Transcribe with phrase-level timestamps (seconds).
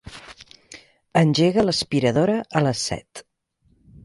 [1.21, 3.25] Engega l'aspiradora a les set.